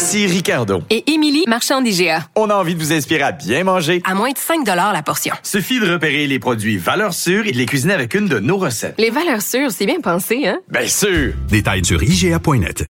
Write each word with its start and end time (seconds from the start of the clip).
Ici 0.00 0.26
Ricardo. 0.26 0.80
Et 0.88 1.12
Émilie, 1.12 1.44
marchand 1.46 1.82
d'IGA. 1.82 2.20
On 2.34 2.48
a 2.48 2.54
envie 2.54 2.74
de 2.74 2.80
vous 2.80 2.90
inspirer 2.90 3.20
à 3.20 3.32
bien 3.32 3.64
manger. 3.64 4.00
À 4.06 4.14
moins 4.14 4.30
de 4.30 4.38
5 4.38 4.66
la 4.66 5.02
portion. 5.02 5.34
Suffit 5.42 5.78
de 5.78 5.92
repérer 5.92 6.26
les 6.26 6.38
produits 6.38 6.78
valeurs 6.78 7.12
sûres 7.12 7.46
et 7.46 7.52
de 7.52 7.58
les 7.58 7.66
cuisiner 7.66 7.92
avec 7.92 8.14
une 8.14 8.26
de 8.26 8.38
nos 8.38 8.56
recettes. 8.56 8.94
Les 8.96 9.10
valeurs 9.10 9.42
sûres, 9.42 9.70
c'est 9.70 9.84
bien 9.84 10.00
pensé, 10.00 10.46
hein? 10.46 10.60
Bien 10.70 10.86
sûr! 10.86 11.34
Détails 11.50 11.84
sur 11.84 12.02
IGA.net. 12.02 12.86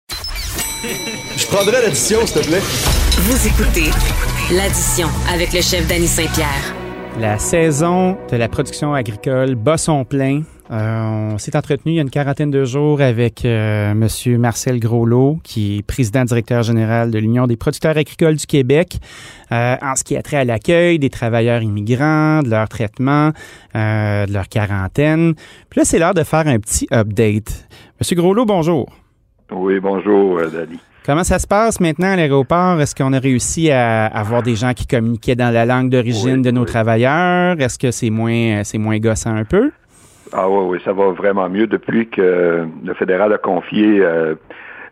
Je 0.84 1.46
prendrais 1.46 1.80
l'addition, 1.80 2.26
s'il 2.26 2.42
te 2.42 2.46
plaît. 2.46 2.60
Vous 2.60 3.46
écoutez 3.46 3.90
l'addition 4.54 5.08
avec 5.32 5.54
le 5.54 5.62
chef 5.62 5.88
Danny 5.88 6.06
Saint-Pierre. 6.06 6.74
La 7.18 7.38
saison 7.38 8.18
de 8.30 8.36
la 8.36 8.48
production 8.48 8.92
agricole 8.92 9.54
bat 9.54 9.78
son 9.78 10.04
plein. 10.04 10.42
Euh, 10.70 11.30
on 11.32 11.38
s'est 11.38 11.56
entretenu 11.56 11.92
il 11.92 11.94
y 11.94 11.98
a 11.98 12.02
une 12.02 12.10
quarantaine 12.10 12.50
de 12.50 12.64
jours 12.64 13.00
avec 13.00 13.44
euh, 13.44 13.92
M. 13.92 14.38
Marcel 14.38 14.78
Groslot, 14.80 15.38
qui 15.42 15.78
est 15.78 15.82
président 15.82 16.24
directeur 16.24 16.62
général 16.62 17.10
de 17.10 17.18
l'Union 17.18 17.46
des 17.46 17.56
producteurs 17.56 17.96
agricoles 17.96 18.36
du 18.36 18.46
Québec, 18.46 18.98
euh, 19.50 19.76
en 19.80 19.96
ce 19.96 20.04
qui 20.04 20.16
a 20.16 20.22
trait 20.22 20.36
à 20.36 20.44
l'accueil 20.44 20.98
des 20.98 21.08
travailleurs 21.08 21.62
immigrants, 21.62 22.42
de 22.42 22.50
leur 22.50 22.68
traitement, 22.68 23.32
de 23.74 24.32
leur 24.32 24.48
quarantaine. 24.48 25.34
Puis 25.70 25.80
là, 25.80 25.84
c'est 25.84 25.98
l'heure 25.98 26.14
de 26.14 26.24
faire 26.24 26.46
un 26.46 26.58
petit 26.58 26.86
update. 26.92 27.66
M. 28.00 28.16
Groslot, 28.16 28.44
bonjour. 28.44 28.88
Oui, 29.50 29.80
bonjour, 29.80 30.38
Dani. 30.52 30.78
Comment 31.06 31.24
ça 31.24 31.38
se 31.38 31.46
passe 31.46 31.80
maintenant 31.80 32.08
à 32.08 32.16
l'aéroport? 32.16 32.78
Est-ce 32.82 32.94
qu'on 32.94 33.14
a 33.14 33.18
réussi 33.18 33.70
à 33.70 34.04
avoir 34.06 34.42
des 34.42 34.56
gens 34.56 34.74
qui 34.74 34.86
communiquaient 34.86 35.36
dans 35.36 35.50
la 35.50 35.64
langue 35.64 35.88
d'origine 35.88 36.42
de 36.42 36.50
nos 36.50 36.66
travailleurs? 36.66 37.58
Est-ce 37.58 37.78
que 37.78 37.90
c'est 37.90 38.10
moins, 38.10 38.62
c'est 38.64 38.76
moins 38.76 38.98
gossant 38.98 39.34
un 39.34 39.44
peu? 39.46 39.70
Ah 40.32 40.48
oui, 40.48 40.64
oui, 40.68 40.78
ça 40.84 40.92
va 40.92 41.10
vraiment 41.10 41.48
mieux 41.48 41.66
depuis 41.66 42.08
que 42.08 42.66
le 42.84 42.94
fédéral 42.94 43.32
a 43.32 43.38
confié 43.38 44.00
euh, 44.00 44.34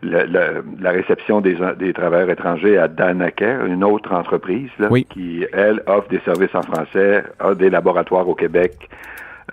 la, 0.01 0.91
réception 0.91 1.41
des, 1.41 1.57
des, 1.77 1.93
travailleurs 1.93 2.29
étrangers 2.29 2.77
à 2.77 2.87
Danaker, 2.87 3.65
une 3.65 3.83
autre 3.83 4.13
entreprise 4.13 4.69
qui, 5.09 5.45
elle, 5.53 5.81
offre 5.87 6.07
des 6.09 6.19
services 6.19 6.53
en 6.53 6.61
français, 6.61 7.23
a 7.39 7.53
des 7.55 7.69
laboratoires 7.69 8.27
au 8.27 8.35
Québec, 8.35 8.89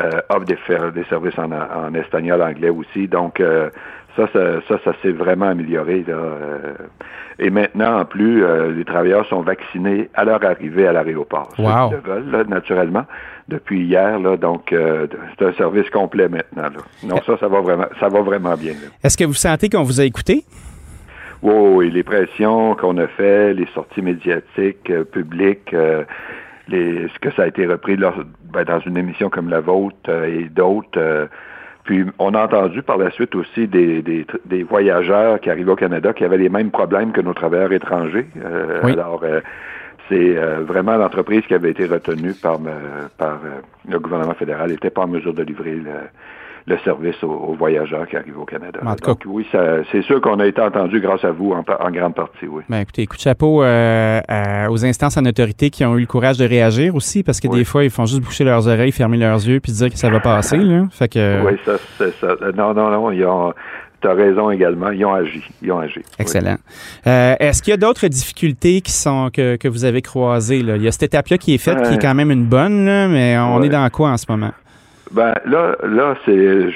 euh, 0.01 0.21
offre 0.29 0.45
des, 0.45 0.59
des 0.95 1.05
services 1.05 1.39
en, 1.39 1.51
en, 1.53 1.95
espagnol, 1.95 2.43
anglais 2.43 2.71
aussi. 2.71 3.09
Donc, 3.09 3.41
euh, 3.41 3.71
ça, 4.17 4.29
ça, 4.33 4.79
ça, 4.85 4.93
s'est 5.03 5.13
vraiment 5.13 5.47
amélioré. 5.47 6.05
Là. 6.07 6.17
Et 7.39 7.51
maintenant, 7.51 8.01
en 8.01 8.05
plus, 8.05 8.45
les 8.73 8.85
travailleurs 8.85 9.27
sont 9.27 9.43
vaccinés 9.43 10.09
à 10.15 10.25
leur 10.25 10.45
arrivée 10.45 10.87
à 10.87 10.93
l'aéroport. 10.93 11.49
Wow. 11.59 11.91
Ceux 11.91 12.11
veulent, 12.11 12.49
naturellement 12.49 13.07
depuis 13.49 13.85
hier. 13.85 14.19
Là, 14.19 14.37
donc, 14.37 14.73
euh, 14.73 15.07
c'est 15.39 15.47
un 15.47 15.53
service 15.55 15.89
complet 15.91 16.29
maintenant. 16.29 16.63
Là. 16.63 16.83
Non, 17.03 17.17
ça, 17.27 17.37
ça 17.39 17.49
va 17.49 17.61
vraiment, 17.61 17.87
ça 18.01 18.09
va 18.09 18.23
vraiment 18.23 18.55
bien. 18.55 18.75
Est-ce 19.03 19.17
que 19.17 19.25
vous 19.25 19.35
sentez 19.35 19.69
qu'on 19.69 19.83
vous 19.83 20.01
a 20.01 20.05
écouté? 20.05 20.45
Oui, 21.43 21.91
les 21.91 22.03
pressions 22.03 22.75
qu'on 22.75 22.97
a 22.97 23.07
fait, 23.07 23.53
les 23.53 23.67
sorties 23.75 24.01
médiatiques, 24.01 24.89
euh, 24.91 25.05
publiques, 25.05 25.75
euh, 25.75 26.05
les, 26.69 27.07
ce 27.09 27.19
que 27.19 27.31
ça 27.33 27.43
a 27.43 27.47
été 27.47 27.67
repris 27.67 27.97
ben, 27.97 28.65
dans 28.65 28.81
une 28.81 28.97
émission 28.97 29.29
comme 29.29 29.51
la 29.51 29.61
vôtre 29.61 30.11
et 30.25 30.45
d'autres. 30.45 31.29
Puis 31.85 32.05
on 32.19 32.35
a 32.35 32.45
entendu 32.45 32.83
par 32.83 32.97
la 32.97 33.11
suite 33.11 33.35
aussi 33.35 33.69
des, 33.69 34.03
des, 34.03 34.63
voyageurs 34.63 35.39
qui 35.41 35.51
arrivaient 35.51 35.73
au 35.73 35.77
Canada 35.77 36.13
qui 36.13 36.25
avaient 36.25 36.39
les 36.39 36.49
mêmes 36.49 36.71
problèmes 36.71 37.13
que 37.13 37.21
nos 37.21 37.35
travailleurs 37.35 37.73
étrangers. 37.73 38.27
oui. 38.83 38.93
Alors, 38.93 39.23
c'est 40.09 40.37
euh, 40.37 40.61
vraiment 40.65 40.97
l'entreprise 40.97 41.43
qui 41.47 41.55
avait 41.55 41.71
été 41.71 41.87
retenue 41.87 42.35
par, 42.35 42.59
par 43.17 43.41
euh, 43.45 43.61
le 43.89 43.99
gouvernement 43.99 44.35
fédéral 44.35 44.71
n'était 44.71 44.91
pas 44.91 45.03
en 45.03 45.09
mesure 45.09 45.33
de 45.33 45.43
livrer 45.43 45.75
le, 45.75 45.93
service 46.83 47.23
aux, 47.23 47.55
voyageurs 47.59 48.07
qui 48.09 48.17
arrivent 48.17 48.39
au 48.39 48.45
Canada. 48.45 48.81
Donc 48.83 49.21
oui, 49.27 49.47
c'est 49.53 50.03
sûr 50.03 50.21
qu'on 50.21 50.41
a 50.41 50.47
été 50.47 50.61
entendu 50.61 51.01
grâce 51.01 51.25
à 51.25 51.31
vous 51.31 51.53
en, 51.53 51.91
grande 51.91 52.15
partie, 52.15 52.47
oui. 52.47 52.63
Ben, 52.69 52.81
écoutez, 52.81 53.07
coup 53.07 53.17
de 53.17 53.21
chapeau 53.21 53.63
euh, 53.63 54.21
aux 54.69 54.85
instances 54.85 55.17
en 55.17 55.25
autorité 55.25 55.71
qui 55.71 55.85
ont 55.85 55.97
eu 55.97 56.01
le 56.01 56.07
courage 56.07 56.39
de 56.39 56.47
réagir 56.47 56.95
aussi, 56.95 57.23
parce 57.23 57.41
que 57.41 57.49
des 57.49 57.65
fois, 57.65 57.85
ils 57.85 57.91
font 57.91 58.07
juste 58.07 58.23
boucher 58.23 58.45
leurs 58.45 58.67
oreilles, 58.67 58.93
fermer 58.93 59.19
leurs 59.19 59.47
yeux, 59.47 59.61
puis 59.61 59.73
dire 59.73 59.91
que 59.91 59.99
ça 59.99 60.11
va 60.11 60.21
passer. 60.21 60.57
Là. 60.57 60.85
Fait 60.91 61.09
que... 61.09 61.45
Oui, 61.45 61.59
ça, 61.65 61.73
c'est 61.99 62.15
ça. 62.15 62.35
Non, 62.57 62.73
non, 62.75 62.91
non, 62.91 63.11
ils 63.11 63.25
ont 63.27 63.53
tu 64.05 64.11
as 64.11 64.15
raison 64.15 64.51
également. 64.51 64.91
Ils 64.91 65.05
ont 65.07 65.15
agi. 65.15 65.43
Ils 65.63 65.73
ont 65.73 65.79
agi. 65.79 66.01
Excellent. 66.19 66.57
Euh, 67.07 67.37
est-ce 67.41 67.63
qu'il 67.63 67.71
y 67.71 67.75
a 67.75 67.79
d'autres 67.79 68.07
difficultés 68.07 68.83
qui 68.83 68.93
sont 68.93 69.31
que, 69.33 69.57
que 69.57 69.67
vous 69.67 69.87
avez 69.87 70.03
croisées? 70.03 70.63
Là? 70.63 70.77
Il 70.77 70.83
y 70.83 70.89
a 70.89 70.93
cette 70.93 71.05
étape-là 71.05 71.39
qui 71.39 71.55
est 71.55 71.59
faite, 71.59 71.81
qui 71.83 71.95
est 71.95 72.03
quand 72.03 72.15
même 72.15 72.31
une 72.31 72.45
bonne, 72.45 72.85
là, 72.85 73.09
mais 73.09 73.39
on 73.39 73.63
est 73.63 73.71
dans 73.71 73.89
quoi 73.89 74.11
en 74.11 74.19
ce 74.19 74.27
moment? 74.29 74.51
Ben 75.15 75.35
là, 75.45 75.77
là, 75.85 76.17
c'est 76.25 76.69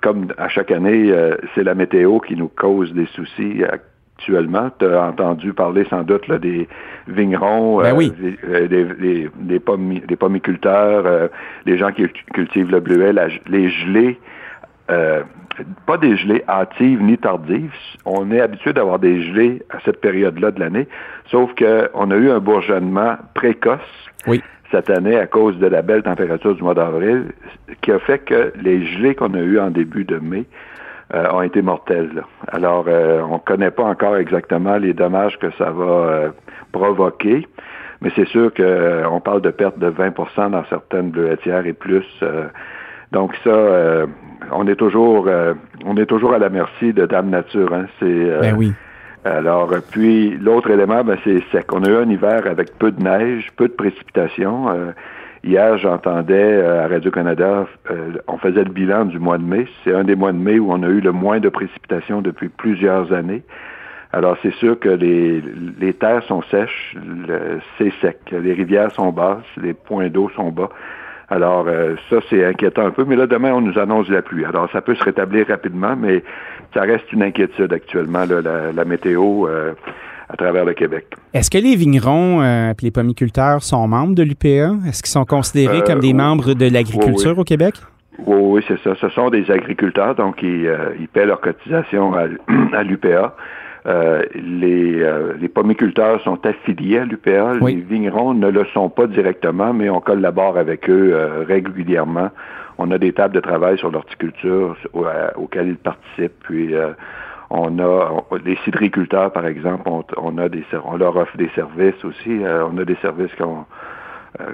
comme 0.00 0.28
à 0.38 0.48
chaque 0.48 0.70
année, 0.70 1.10
euh, 1.10 1.36
c'est 1.54 1.62
la 1.62 1.74
météo 1.74 2.18
qui 2.18 2.34
nous 2.34 2.48
cause 2.48 2.92
des 2.94 3.06
soucis 3.06 3.62
actuellement. 3.62 4.70
Tu 4.78 4.86
as 4.86 5.02
entendu 5.02 5.52
parler 5.52 5.84
sans 5.90 6.02
doute 6.02 6.26
là, 6.28 6.38
des 6.38 6.66
vignerons, 7.06 7.82
ben 7.82 7.94
oui. 7.94 8.10
des, 8.10 8.68
des, 8.68 9.30
des, 9.36 10.16
pommiculteurs, 10.16 11.30
les 11.66 11.76
gens 11.76 11.92
qui 11.92 12.08
cultivent 12.32 12.70
le 12.70 12.80
bleuet, 12.80 13.12
les 13.46 13.68
gelées 13.68 14.18
pas 15.86 15.96
des 15.96 16.16
gelées 16.16 16.44
hâtives 16.48 17.02
ni 17.02 17.18
tardives. 17.18 17.72
On 18.04 18.30
est 18.30 18.40
habitué 18.40 18.72
d'avoir 18.72 18.98
des 18.98 19.22
gelées 19.22 19.62
à 19.70 19.78
cette 19.84 20.00
période-là 20.00 20.50
de 20.50 20.60
l'année, 20.60 20.88
sauf 21.30 21.50
qu'on 21.54 22.10
a 22.10 22.16
eu 22.16 22.30
un 22.30 22.40
bourgeonnement 22.40 23.16
précoce 23.34 23.80
cette 24.74 24.90
année 24.90 25.16
à 25.16 25.26
cause 25.26 25.56
de 25.58 25.66
la 25.66 25.82
belle 25.82 26.02
température 26.02 26.54
du 26.54 26.62
mois 26.62 26.74
d'avril, 26.74 27.26
qui 27.80 27.92
a 27.92 27.98
fait 28.00 28.18
que 28.18 28.52
les 28.60 28.84
gelées 28.86 29.14
qu'on 29.14 29.32
a 29.34 29.38
eues 29.38 29.60
en 29.60 29.70
début 29.70 30.04
de 30.04 30.18
mai 30.18 30.44
euh, 31.14 31.30
ont 31.30 31.42
été 31.42 31.62
mortelles. 31.62 32.24
Alors, 32.48 32.86
euh, 32.88 33.22
on 33.22 33.34
ne 33.34 33.38
connaît 33.38 33.70
pas 33.70 33.84
encore 33.84 34.16
exactement 34.16 34.76
les 34.76 34.92
dommages 34.92 35.38
que 35.38 35.50
ça 35.58 35.70
va 35.70 35.84
euh, 35.84 36.28
provoquer, 36.72 37.46
mais 38.00 38.10
c'est 38.16 38.26
sûr 38.26 38.52
qu'on 38.52 39.20
parle 39.20 39.42
de 39.42 39.50
perte 39.50 39.78
de 39.78 39.90
20% 39.90 40.50
dans 40.50 40.64
certaines 40.64 41.10
bleuetières 41.10 41.66
et 41.66 41.72
plus. 41.72 42.06
donc 43.12 43.34
ça, 43.44 44.06
on 44.52 44.66
est 44.66 44.76
toujours 44.76 45.26
euh, 45.28 45.54
on 45.84 45.96
est 45.96 46.06
toujours 46.06 46.34
à 46.34 46.38
la 46.38 46.48
merci 46.48 46.92
de 46.92 47.06
Dame 47.06 47.30
Nature. 47.30 47.72
Hein. 47.72 47.86
C'est 47.98 48.06
euh, 48.06 48.40
ben 48.40 48.54
oui. 48.56 48.72
Alors, 49.24 49.70
puis 49.90 50.36
l'autre 50.36 50.70
élément, 50.70 51.02
ben, 51.02 51.16
c'est 51.24 51.42
sec. 51.50 51.72
On 51.72 51.82
a 51.82 51.88
eu 51.88 51.96
un 51.96 52.10
hiver 52.10 52.46
avec 52.46 52.78
peu 52.78 52.92
de 52.92 53.02
neige, 53.02 53.48
peu 53.56 53.68
de 53.68 53.72
précipitations. 53.72 54.68
Euh, 54.68 54.92
hier, 55.42 55.78
j'entendais 55.78 56.62
à 56.62 56.86
Radio-Canada, 56.88 57.66
on 58.28 58.36
faisait 58.36 58.64
le 58.64 58.70
bilan 58.70 59.06
du 59.06 59.18
mois 59.18 59.38
de 59.38 59.44
mai. 59.44 59.66
C'est 59.82 59.94
un 59.94 60.04
des 60.04 60.14
mois 60.14 60.32
de 60.32 60.38
mai 60.38 60.58
où 60.58 60.70
on 60.70 60.82
a 60.82 60.88
eu 60.88 61.00
le 61.00 61.12
moins 61.12 61.40
de 61.40 61.48
précipitations 61.48 62.20
depuis 62.20 62.50
plusieurs 62.50 63.12
années. 63.14 63.42
Alors, 64.12 64.36
c'est 64.42 64.54
sûr 64.54 64.78
que 64.78 64.90
les, 64.90 65.42
les 65.80 65.94
terres 65.94 66.22
sont 66.24 66.42
sèches, 66.42 66.94
c'est 67.78 67.92
sec. 68.00 68.18
Les 68.30 68.52
rivières 68.52 68.92
sont 68.92 69.10
basses, 69.10 69.42
les 69.56 69.72
points 69.72 70.08
d'eau 70.08 70.28
sont 70.36 70.50
bas. 70.50 70.68
Alors, 71.34 71.64
euh, 71.66 71.96
ça, 72.08 72.18
c'est 72.30 72.44
inquiétant 72.44 72.86
un 72.86 72.90
peu. 72.92 73.04
Mais 73.04 73.16
là, 73.16 73.26
demain, 73.26 73.52
on 73.52 73.60
nous 73.60 73.76
annonce 73.76 74.08
la 74.08 74.22
pluie. 74.22 74.44
Alors, 74.44 74.70
ça 74.70 74.80
peut 74.80 74.94
se 74.94 75.02
rétablir 75.02 75.48
rapidement, 75.48 75.96
mais 75.96 76.22
ça 76.72 76.82
reste 76.82 77.12
une 77.12 77.24
inquiétude 77.24 77.72
actuellement, 77.72 78.24
la, 78.24 78.84
météo 78.84 79.48
euh, 79.48 79.72
à 80.28 80.36
travers 80.36 80.64
le 80.64 80.74
Québec. 80.74 81.06
Est-ce 81.32 81.50
que 81.50 81.58
les 81.58 81.74
vignerons 81.74 82.40
et 82.40 82.46
euh, 82.46 82.72
les 82.80 82.92
pomiculteurs 82.92 83.64
sont 83.64 83.88
membres 83.88 84.14
de 84.14 84.22
l'UPA? 84.22 84.76
Est-ce 84.86 85.02
qu'ils 85.02 85.10
sont 85.10 85.24
considérés 85.24 85.82
comme 85.82 85.98
des 85.98 86.12
membres 86.12 86.54
de 86.54 86.72
l'agriculture 86.72 87.36
au 87.36 87.44
Québec? 87.44 87.74
Oui, 88.24 88.36
oui, 88.40 88.64
c'est 88.68 88.80
ça. 88.84 88.94
Ce 89.00 89.08
sont 89.08 89.28
des 89.30 89.50
agriculteurs, 89.50 90.14
donc 90.14 90.40
ils, 90.40 90.70
ils 91.00 91.08
paient 91.08 91.26
leur 91.26 91.40
cotisation 91.40 92.14
à 92.14 92.82
l'UPA. 92.84 93.34
Euh, 93.86 94.22
les, 94.34 95.02
euh, 95.02 95.34
les 95.38 95.48
pomiculteurs 95.48 96.20
sont 96.22 96.44
affiliés 96.46 96.98
à 96.98 97.04
l'UPA. 97.04 97.54
Les 97.60 97.74
vignerons 97.74 98.32
ne 98.32 98.48
le 98.48 98.64
sont 98.72 98.88
pas 98.88 99.06
directement, 99.06 99.74
mais 99.74 99.90
on 99.90 100.00
collabore 100.00 100.56
avec 100.56 100.88
eux 100.88 101.10
euh, 101.12 101.44
régulièrement. 101.46 102.30
On 102.78 102.90
a 102.90 102.98
des 102.98 103.12
tables 103.12 103.34
de 103.34 103.40
travail 103.40 103.78
sur 103.78 103.90
l'horticulture 103.90 104.76
auxquelles 105.36 105.68
ils 105.68 105.76
participent. 105.76 106.42
Puis 106.42 106.74
on 107.50 107.78
a 107.78 108.24
les 108.44 108.56
cidriculteurs, 108.64 109.30
par 109.32 109.46
exemple, 109.46 109.88
on, 110.16 110.38
a 110.38 110.48
des 110.48 110.64
on 110.84 110.96
leur 110.96 111.16
offre 111.16 111.36
des 111.36 111.50
services 111.54 112.04
aussi. 112.04 112.40
on 112.42 112.76
a 112.78 112.84
des 112.84 112.96
services 112.96 113.32
qu'on 113.36 113.58
euh, 113.58 113.62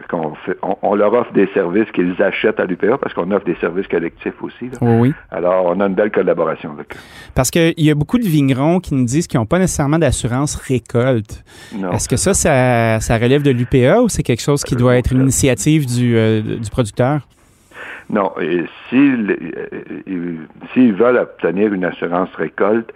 qu'on 0.09 0.35
fait, 0.35 0.56
on, 0.62 0.77
on 0.82 0.94
leur 0.94 1.12
offre 1.15 1.32
des 1.32 1.49
services 1.55 1.91
qu'ils 1.93 2.21
achètent 2.23 2.61
à 2.61 2.65
l'UPA 2.67 2.99
parce 2.99 3.15
qu'on 3.15 3.31
offre 3.31 3.44
des 3.44 3.56
services 3.56 3.87
collectifs 3.88 4.43
aussi. 4.43 4.67
là. 4.67 4.79
Oui, 4.81 4.97
oui. 5.00 5.15
Alors, 5.31 5.67
on 5.67 5.81
a 5.81 5.87
une 5.87 5.94
belle 5.94 6.11
collaboration 6.11 6.73
avec 6.73 6.94
eux. 6.94 6.99
Parce 7.35 7.50
qu'il 7.50 7.75
y 7.79 7.91
a 7.91 7.94
beaucoup 7.94 8.19
de 8.19 8.25
vignerons 8.25 8.81
qui 8.81 8.94
nous 8.94 9.05
disent 9.05 9.27
qu'ils 9.27 9.41
n'ont 9.41 9.47
pas 9.47 9.59
nécessairement 9.59 9.99
d'assurance 9.99 10.55
récolte. 10.56 11.44
Non. 11.75 11.93
Est-ce 11.93 12.09
que 12.09 12.17
ça, 12.17 12.35
ça, 12.35 13.00
ça 13.00 13.17
relève 13.17 13.43
de 13.43 13.50
l'UPA 13.50 14.03
ou 14.03 14.09
c'est 14.09 14.23
quelque 14.23 14.43
chose 14.43 14.62
qui 14.65 14.77
doit 14.77 14.97
être 14.97 15.12
une 15.12 15.23
initiative 15.23 15.87
du, 15.87 16.17
euh, 16.17 16.43
du 16.43 16.71
producteur? 16.71 17.26
Non, 18.11 18.33
s'ils 18.88 19.37
euh, 20.09 20.37
s'ils 20.73 20.93
veulent 20.94 21.17
obtenir 21.19 21.73
une 21.73 21.85
assurance 21.85 22.29
récolte, 22.35 22.93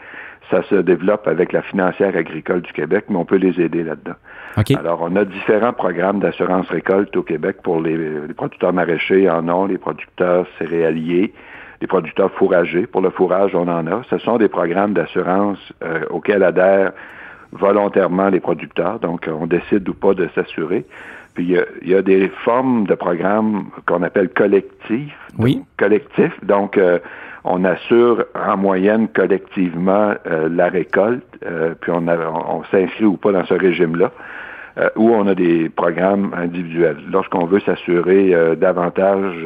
ça 0.50 0.62
se 0.64 0.75
développe 0.76 1.26
avec 1.26 1.52
la 1.52 1.62
financière 1.62 2.17
agricole 2.17 2.62
du 2.62 2.73
Québec, 2.73 3.06
mais 3.08 3.17
on 3.17 3.25
peut 3.25 3.37
les 3.37 3.61
aider 3.61 3.82
là-dedans. 3.82 4.14
OK. 4.56 4.70
Alors, 4.79 5.00
on 5.02 5.17
a 5.17 5.25
différents 5.25 5.73
programmes 5.73 6.20
d'assurance 6.20 6.69
récolte 6.69 7.17
au 7.17 7.23
Québec 7.23 7.56
pour 7.62 7.81
les, 7.81 7.96
les 7.96 8.35
producteurs 8.35 8.73
maraîchers 8.73 9.29
en 9.29 9.49
ont, 9.49 9.67
les 9.67 9.79
producteurs 9.79 10.46
céréaliers, 10.58 11.32
les 11.81 11.87
producteurs 11.87 12.31
fourragers. 12.32 12.87
Pour 12.87 13.00
le 13.00 13.11
fourrage, 13.11 13.55
on 13.55 13.69
en 13.69 13.87
a. 13.87 14.02
Ce 14.11 14.19
sont 14.19 14.38
des 14.38 14.49
programmes 14.49 14.93
d'assurance 14.93 15.58
euh, 15.82 16.05
auxquels 16.11 16.43
adhèrent 16.43 16.93
volontairement 17.52 18.29
les 18.29 18.41
producteurs. 18.41 18.99
Donc, 19.00 19.29
on 19.29 19.46
décide 19.46 19.88
ou 19.88 19.94
pas 19.94 20.14
de 20.14 20.29
s'assurer. 20.35 20.85
Puis, 21.35 21.44
il 21.44 21.50
y, 21.50 21.58
a, 21.58 21.64
il 21.82 21.88
y 21.88 21.94
a 21.94 22.02
des 22.02 22.29
formes 22.29 22.87
de 22.87 22.94
programmes 22.94 23.67
qu'on 23.87 24.02
appelle 24.02 24.29
collectifs. 24.29 25.19
Oui. 25.38 25.56
Donc, 25.56 25.67
collectifs. 25.79 26.44
Donc, 26.44 26.79
euh, 26.79 26.99
on 27.44 27.64
assure 27.64 28.25
en 28.35 28.56
moyenne 28.56 29.08
collectivement 29.08 30.14
euh, 30.26 30.49
la 30.50 30.69
récolte, 30.69 31.25
euh, 31.46 31.75
puis 31.81 31.93
on, 31.94 32.08
a- 32.08 32.17
on, 32.29 32.64
s'inscrit 32.64 33.05
ou 33.05 33.17
pas 33.17 33.32
dans 33.32 33.44
ce 33.44 33.55
régime-là, 33.55 34.11
euh, 34.79 34.88
ou 34.96 35.11
on 35.11 35.26
a 35.26 35.35
des 35.35 35.69
programmes 35.69 36.35
individuels. 36.37 36.96
Lorsqu'on 37.11 37.44
veut 37.44 37.61
s'assurer 37.61 38.35
euh, 38.35 38.55
davantage 38.56 39.37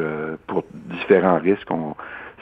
pour 0.46 0.64
différents 0.72 1.38
risques, 1.38 1.70
on, 1.70 1.94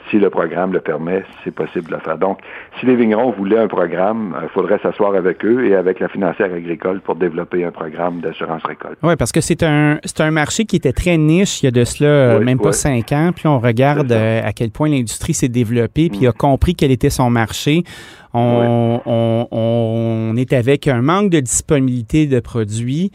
si 0.09 0.17
le 0.17 0.29
programme 0.29 0.73
le 0.73 0.79
permet, 0.79 1.23
c'est 1.43 1.51
possible 1.53 1.89
de 1.89 1.95
le 1.95 1.99
faire. 1.99 2.17
Donc, 2.17 2.39
si 2.79 2.85
les 2.85 2.95
vignerons 2.95 3.31
voulaient 3.31 3.59
un 3.59 3.67
programme, 3.67 4.35
il 4.41 4.49
faudrait 4.49 4.79
s'asseoir 4.79 5.15
avec 5.15 5.43
eux 5.45 5.65
et 5.65 5.75
avec 5.75 5.99
la 5.99 6.07
financière 6.07 6.53
agricole 6.53 7.01
pour 7.01 7.15
développer 7.15 7.63
un 7.63 7.71
programme 7.71 8.19
d'assurance 8.21 8.63
récolte. 8.63 8.97
Oui, 9.03 9.15
parce 9.17 9.31
que 9.31 9.41
c'est 9.41 9.63
un, 9.63 9.99
c'est 10.03 10.21
un 10.21 10.31
marché 10.31 10.65
qui 10.65 10.75
était 10.75 10.93
très 10.93 11.17
niche 11.17 11.61
il 11.61 11.65
y 11.65 11.67
a 11.67 11.71
de 11.71 11.83
cela 11.83 12.09
euh, 12.09 12.39
Oui, 12.39 12.45
même 12.45 12.59
pas 12.59 12.69
oui. 12.69 12.73
cinq 12.73 13.11
ans. 13.11 13.31
Puis 13.35 13.47
on 13.47 13.59
regarde 13.59 14.11
euh, 14.11 14.41
à 14.43 14.53
quel 14.53 14.71
point 14.71 14.89
l'industrie 14.89 15.33
s'est 15.33 15.47
développée, 15.49 16.09
puis 16.09 16.27
a 16.27 16.31
compris 16.31 16.75
quel 16.75 16.91
était 16.91 17.09
son 17.09 17.29
marché. 17.29 17.83
On, 18.37 19.01
on, 19.05 19.47
on 19.51 20.37
est 20.37 20.53
avec 20.53 20.87
un 20.87 21.01
manque 21.01 21.29
de 21.29 21.39
disponibilité 21.39 22.27
de 22.27 22.39
produits. 22.39 23.11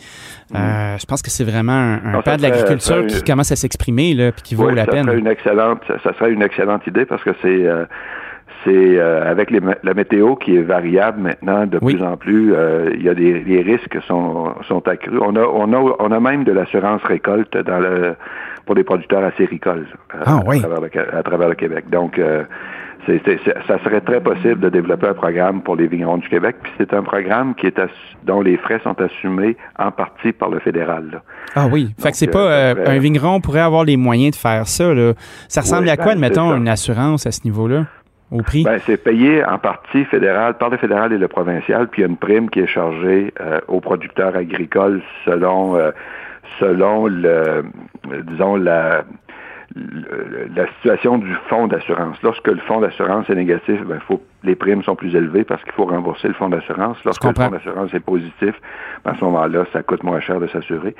Euh, 0.55 0.97
je 0.99 1.07
pense 1.07 1.23
que 1.23 1.31
c'est 1.31 1.45
vraiment 1.45 1.73
un, 1.73 1.95
un 2.05 2.19
Mm. 2.19 2.23
Ça 2.25 2.37
de 2.37 2.43
l'agriculture 2.43 3.07
qui 3.07 3.23
commence 3.23 3.53
à 3.53 3.57
s'exprimer, 3.57 4.15
là, 4.15 4.33
puis 4.33 4.43
qui 4.43 4.55
vaut 4.55 4.71
la 4.71 4.85
ça 4.85 4.91
peine. 4.91 5.05
Serait 5.05 5.19
une 5.19 5.27
excellente, 5.27 5.81
ça, 5.87 5.95
ça 6.03 6.15
serait 6.15 6.33
une 6.33 6.43
excellente 6.43 6.87
idée 6.87 7.05
parce 7.05 7.23
que 7.23 7.31
c'est 7.43 7.67
euh, 7.67 7.85
c'est 8.65 8.99
euh, 8.99 9.31
avec 9.31 9.51
les 9.51 9.61
la 9.83 9.95
météo 9.95 10.37
qui 10.37 10.57
est 10.57 10.63
variable 10.63 11.21
maintenant 11.21 11.67
de 11.67 11.79
Oui. 11.83 11.95
plus 11.95 12.05
en 12.05 12.17
plus, 12.17 12.55
euh, 12.55 12.91
il 12.95 13.03
y 13.03 13.09
a 13.09 13.15
des 13.15 13.41
les 13.41 13.63
risques 13.63 13.99
sont 14.07 14.55
sont 14.69 14.87
accrus. 14.89 15.19
On 15.21 15.35
a 15.37 15.43
on 15.45 15.73
a 15.73 15.95
on 15.99 16.11
a 16.13 16.21
même 16.21 16.45
de 16.45 16.53
l'assurance 16.53 17.03
récolte 17.05 17.57
dans 17.57 17.79
le 17.79 18.15
pour 18.67 18.75
les 18.75 18.85
producteurs 18.85 19.25
acéricoles 19.25 19.87
euh, 20.15 20.19
Ah, 20.25 20.41
oui. 20.47 20.59
à, 20.59 20.69
travers 20.69 20.81
le, 20.81 21.17
à 21.19 21.23
travers 21.23 21.49
le 21.49 21.55
Québec. 21.57 21.85
Donc 21.91 22.19
euh, 22.19 22.45
c'est, 23.07 23.21
c'est- 23.25 23.41
c'est- 23.45 23.57
ça 23.67 23.83
serait 23.83 24.01
très 24.01 24.21
possible 24.21 24.61
de 24.61 24.69
développer 24.69 25.09
un 25.09 25.15
programme 25.15 25.61
pour 25.63 25.75
les 25.75 25.89
vignerons 25.89 26.19
du 26.19 26.29
Québec. 26.29 26.55
Puis 26.63 26.71
c'est 26.79 26.95
un 26.95 27.03
programme 27.03 27.57
qui 27.57 27.67
est 27.67 27.77
assu- 27.81 27.91
dont 28.25 28.41
les 28.41 28.57
frais 28.59 28.81
sont 28.85 28.95
assumés 29.01 29.57
en 29.77 29.91
partie 29.91 30.31
par 30.33 30.51
le 30.51 30.61
fédéral. 30.61 31.07
là. 31.13 31.23
Ah 31.57 31.67
oui. 31.73 31.93
Fait 31.99 32.13
que 32.13 32.17
c'est 32.17 32.29
euh, 32.29 32.33
pas 32.33 32.53
euh, 32.53 32.75
un 32.87 32.99
vigneron 32.99 33.41
pourrait 33.41 33.61
avoir 33.61 33.83
les 33.85 33.97
moyens 33.97 34.31
de 34.31 34.37
faire 34.37 34.69
ça. 34.69 34.95
Là. 34.95 35.15
Ça 35.49 35.63
ressemble 35.63 35.85
Oui, 35.85 35.91
à 35.91 35.97
quoi, 35.97 36.07
ben, 36.15 36.23
admettons, 36.23 36.51
ça. 36.53 36.57
une 36.57 36.69
assurance 36.69 37.27
à 37.27 37.33
ce 37.33 37.41
niveau-là, 37.45 37.87
Ben, 38.65 38.79
c'est 38.87 38.97
payé 38.97 39.45
en 39.45 39.59
partie 39.59 40.05
fédéral, 40.07 40.57
par 40.57 40.71
le 40.71 40.79
fédéral 40.79 41.13
et 41.13 41.19
le 41.19 41.29
provincial, 41.29 41.89
puis 41.89 42.01
il 42.01 42.05
y 42.05 42.09
a 42.09 42.11
une 42.11 42.17
prime 42.17 42.49
qui 42.49 42.61
est 42.61 42.67
chargée 42.67 43.33
euh, 43.41 43.61
aux 43.69 43.81
producteurs 43.81 44.35
agricoles 44.37 45.03
selon 45.27 45.77
euh, 45.77 45.91
selon 46.59 47.07
le 47.07 47.65
disons 48.27 48.57
la 48.57 49.05
la 50.55 50.67
situation 50.77 51.19
du 51.19 51.35
fonds 51.49 51.67
d'assurance. 51.67 52.17
Lorsque 52.23 52.49
le 52.49 52.59
fonds 52.59 52.81
d'assurance 52.81 53.29
est 53.31 53.35
négatif, 53.35 53.83
ben, 53.85 54.01
faut, 54.07 54.23
les 54.45 54.55
primes 54.55 54.83
sont 54.83 54.97
plus 54.97 55.15
élevées 55.15 55.45
parce 55.45 55.63
qu'il 55.63 55.73
faut 55.73 55.85
rembourser 55.87 56.29
le 56.29 56.35
fonds 56.35 56.49
d'assurance. 56.49 56.97
Lorsque 57.05 57.25
le 57.25 57.33
fonds 57.35 57.51
d'assurance 57.51 57.93
est 57.95 58.01
positif, 58.01 58.55
ben, 59.05 59.13
à 59.13 59.15
ce 59.17 59.25
moment-là, 59.25 59.65
ça 59.73 59.83
coûte 59.83 60.03
moins 60.03 60.21
cher 60.21 60.41
de 60.41 60.47
s'assurer. 60.49 60.95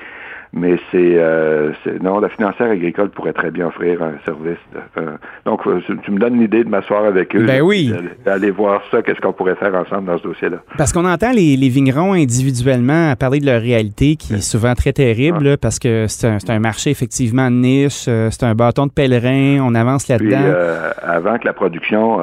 Mais 0.55 0.75
c'est, 0.91 1.15
euh, 1.17 1.71
non, 2.03 2.19
la 2.19 2.29
financière 2.29 2.69
agricole 2.69 3.09
pourrait 3.09 3.33
très 3.33 3.49
bien 3.49 3.65
offrir 3.67 4.03
un 4.03 4.13
service. 4.23 4.59
de- 4.71 5.01
euh, 5.01 5.17
donc, 5.45 5.65
euh, 5.65 5.81
tu, 6.03 6.11
me 6.11 6.19
donnes 6.19 6.39
l'idée 6.39 6.63
de 6.63 6.69
m'asseoir 6.69 7.05
avec 7.05 7.35
eux. 7.35 7.43
Ben 7.43 7.61
oui. 7.63 7.91
d'aller- 8.23 8.51
voir 8.51 8.81
ça, 8.91 9.01
qu'est-ce 9.01 9.19
qu'on 9.19 9.33
pourrait 9.33 9.55
faire 9.55 9.73
ensemble 9.73 10.05
dans 10.05 10.17
ce 10.19 10.23
dossier-là. 10.23 10.57
Parce 10.77 10.93
qu'on 10.93 11.05
entend 11.05 11.31
les, 11.31 11.57
les 11.57 11.69
vignerons 11.69 12.13
individuellement 12.13 13.15
parler 13.15 13.39
de 13.39 13.47
leur 13.47 13.59
réalité 13.61 14.15
qui 14.15 14.35
est 14.35 14.41
souvent 14.41 14.75
très 14.75 14.93
terrible 14.93 15.57
parce 15.57 15.79
que 15.79 16.05
c'est 16.07 16.49
un, 16.51 16.59
marché 16.59 16.91
effectivement 16.91 17.49
de 17.49 17.55
niche, 17.55 18.05
euh, 18.07 18.29
c'est 18.29 18.45
un 18.45 18.53
bâton 18.53 18.85
de 18.85 18.91
pèlerin, 18.91 19.57
on 19.63 19.73
avance 19.73 20.07
là-dedans. 20.07 20.37
euh, 20.39 20.91
avant 21.01 21.39
que 21.39 21.45
la 21.45 21.53
production 21.53 22.19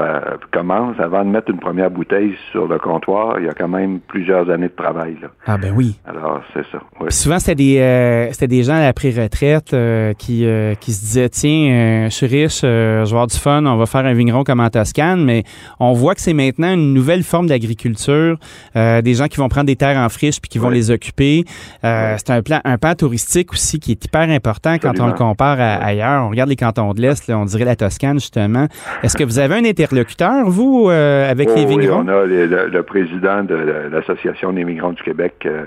commence, 0.52 1.00
avant 1.00 1.09
de 1.18 1.30
mettre 1.30 1.50
une 1.50 1.58
première 1.58 1.90
bouteille 1.90 2.34
sur 2.52 2.66
le 2.66 2.78
comptoir, 2.78 3.38
il 3.38 3.46
y 3.46 3.48
a 3.48 3.52
quand 3.52 3.68
même 3.68 4.00
plusieurs 4.00 4.48
années 4.50 4.68
de 4.68 4.74
travail. 4.74 5.16
Là. 5.20 5.28
ah 5.46 5.58
ben 5.58 5.72
oui. 5.76 5.98
Alors, 6.06 6.40
c'est 6.54 6.64
ça. 6.70 6.78
oui. 7.00 7.06
Puis 7.08 7.16
souvent, 7.16 7.38
c'était 7.38 7.54
des, 7.54 7.78
euh, 7.80 8.46
des 8.46 8.62
gens 8.62 8.74
à 8.74 8.80
la 8.80 8.92
pré-retraite 8.92 9.74
euh, 9.74 10.12
qui, 10.14 10.46
euh, 10.46 10.74
qui 10.74 10.92
se 10.92 11.00
disaient 11.00 11.28
Tiens, 11.28 12.06
je 12.08 12.14
suis 12.14 12.26
riche, 12.26 12.60
je 12.62 13.02
vais 13.04 13.10
avoir 13.10 13.26
du 13.26 13.36
fun, 13.36 13.64
on 13.66 13.76
va 13.76 13.86
faire 13.86 14.06
un 14.06 14.14
vigneron 14.14 14.44
comme 14.44 14.60
en 14.60 14.70
Toscane. 14.70 15.24
Mais 15.24 15.44
on 15.78 15.92
voit 15.92 16.14
que 16.14 16.20
c'est 16.20 16.32
maintenant 16.32 16.72
une 16.72 16.94
nouvelle 16.94 17.22
forme 17.22 17.46
d'agriculture. 17.46 18.38
Des 18.74 19.14
gens 19.14 19.26
qui 19.26 19.38
vont 19.38 19.48
prendre 19.48 19.66
des 19.66 19.76
terres 19.76 19.98
en 19.98 20.08
friche 20.08 20.40
puis 20.40 20.48
qui 20.48 20.58
vont 20.58 20.70
les 20.70 20.90
occuper. 20.90 21.44
C'est 21.82 22.30
un 22.30 22.42
plan, 22.42 22.60
un 22.64 22.78
pan 22.78 22.94
touristique 22.94 23.52
aussi 23.52 23.80
qui 23.80 23.92
est 23.92 24.04
hyper 24.04 24.28
important 24.30 24.74
quand 24.74 24.98
on 25.00 25.06
le 25.06 25.12
compare 25.12 25.60
à 25.60 25.74
ailleurs. 25.84 26.24
On 26.24 26.30
regarde 26.30 26.48
les 26.48 26.56
cantons 26.56 26.92
de 26.94 27.00
l'Est, 27.00 27.28
on 27.30 27.44
dirait 27.44 27.64
la 27.64 27.76
Toscane, 27.76 28.20
justement. 28.20 28.66
Est-ce 29.02 29.16
que 29.16 29.24
vous 29.24 29.38
avez 29.38 29.56
un 29.56 29.64
interlocuteur, 29.64 30.48
vous, 30.48 30.90
euh, 31.00 31.30
avec 31.30 31.48
Oh, 31.50 31.54
les 31.56 31.64
oui, 31.64 31.88
on 31.90 32.06
a 32.08 32.26
les- 32.26 32.46
le, 32.46 32.66
le 32.68 32.82
président 32.82 33.42
de 33.42 33.54
la- 33.54 33.88
l'Association 33.88 34.52
des 34.52 34.64
migrants 34.64 34.92
du 34.92 35.02
Québec. 35.02 35.34
euh, 35.46 35.64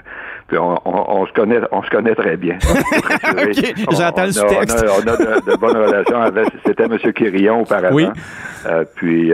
puis 0.47 0.57
on, 0.57 0.73
on- 0.85 1.21
on 1.21 1.25
se 1.25 1.33
connaît, 1.33 1.59
on 1.71 1.81
se 1.83 1.89
connaît 1.89 2.15
très 2.15 2.37
bien. 2.37 2.57
J'entends 3.91 4.25
le 4.25 4.31
sous-texte. 4.31 4.85
On 4.87 5.07
a, 5.07 5.11
on 5.11 5.13
a 5.13 5.17
de, 5.41 5.51
de 5.51 5.57
bonnes 5.57 5.77
relations 5.77 6.21
avec. 6.21 6.47
C'était 6.65 6.83
M. 6.83 6.97
Quirillon 7.13 7.61
auparavant. 7.61 7.95
Oui. 7.95 8.07
Euh, 8.65 8.83
puis 8.95 9.31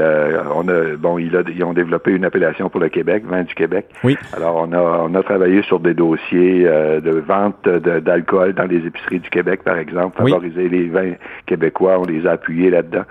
on 0.56 0.68
a, 0.68 0.96
bon, 0.98 1.18
il 1.20 1.36
a- 1.36 1.44
ils 1.54 1.64
ont 1.64 1.74
développé 1.74 2.12
une 2.12 2.26
appellation 2.26 2.70
pour 2.70 2.80
le 2.80 2.90
Québec, 2.90 3.24
vin 3.28 3.44
du 3.44 3.54
Québec. 3.54 3.88
Oui. 4.04 4.18
Alors 4.36 4.56
on 4.58 4.72
a, 4.74 4.80
on 5.08 5.14
a 5.16 5.24
travaillé 5.24 5.62
sur 5.64 5.80
des 5.80 5.94
dossiers 5.94 6.64
de 6.64 7.12
vente 7.28 7.68
d'alcool 7.68 8.54
dans 8.54 8.66
les 8.66 8.86
épiceries 8.86 9.20
du 9.20 9.30
Québec, 9.30 9.62
par 9.64 9.78
exemple, 9.78 10.22
Oui. 10.22 10.32
favoriser 10.32 10.70
les 10.70 10.88
vins 10.88 11.14
québécois. 11.46 11.98
On 12.00 12.06
les 12.06 12.26
a 12.26 12.32
appuyés 12.32 12.70
là-dedans. 12.70 13.04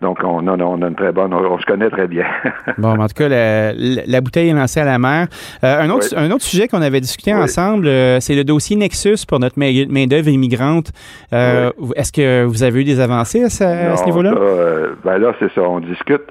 Donc 0.00 0.18
on 0.22 0.46
a, 0.48 0.56
on 0.56 0.82
a 0.82 0.88
une 0.88 0.94
très 0.94 1.12
bonne, 1.12 1.32
on, 1.32 1.38
on 1.38 1.58
se 1.58 1.66
connaît 1.66 1.90
très 1.90 2.06
bien. 2.06 2.24
Bon, 2.78 2.98
en 2.98 3.06
tout 3.06 3.14
cas, 3.14 3.28
la, 3.28 4.20
bouteille 4.20 4.48
est 4.50 4.52
lancée 4.54 4.80
à 4.80 4.84
la 4.84 4.98
mer. 4.98 5.28
Euh, 5.62 5.80
un, 5.80 5.90
autre, 5.90 6.06
Oui. 6.12 6.18
un 6.18 6.30
autre 6.30 6.42
sujet 6.44 6.66
qu'on 6.68 6.82
avait 6.82 7.00
discuté 7.00 7.32
Oui. 7.34 7.40
ensemble, 7.40 7.86
euh, 7.86 8.18
c'est 8.20 8.34
le 8.34 8.44
dossier 8.44 8.76
Nexus 8.76 9.24
pour 9.28 9.38
notre 9.40 9.58
main- 9.58 9.86
main-d'œuvre 9.88 10.28
immigrante. 10.28 10.90
Euh, 11.32 11.70
Est-ce 11.96 12.12
que 12.12 12.44
vous 12.44 12.62
avez 12.62 12.80
eu 12.80 12.84
des 12.84 13.00
avancées 13.00 13.44
à, 13.44 13.48
ce- 13.50 14.04
niveau-là? 14.04 14.32
euh, 14.36 14.94
ben 15.04 15.18
là, 15.18 15.32
c'est 15.38 15.52
ça, 15.52 15.62
on 15.62 15.80
discute. 15.80 16.22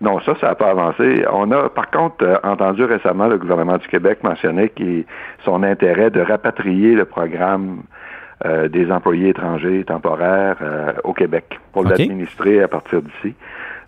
Non, 0.00 0.18
ça, 0.22 0.34
ça 0.40 0.48
n'a 0.48 0.54
pas 0.56 0.70
avancé. 0.70 1.24
On 1.32 1.50
a, 1.52 1.68
par 1.68 1.90
contre, 1.90 2.24
euh, 2.24 2.36
entendu 2.42 2.82
récemment 2.84 3.28
le 3.28 3.38
gouvernement 3.38 3.76
du 3.78 3.86
Québec 3.86 4.18
mentionner 4.24 4.68
qui, 4.74 5.06
son 5.44 5.62
intérêt 5.62 6.10
de 6.10 6.20
rapatrier 6.20 6.94
le 6.94 7.04
programme 7.04 7.82
euh, 8.44 8.68
des 8.68 8.90
employés 8.90 9.30
étrangers 9.30 9.84
temporaires 9.84 10.56
euh, 10.62 10.92
au 11.04 11.12
Québec 11.12 11.58
pour 11.72 11.84
l'administrer 11.84 12.62
à 12.62 12.68
partir 12.68 13.02
d'ici. 13.02 13.34